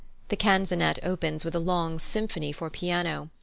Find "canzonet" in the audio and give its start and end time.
0.35-0.97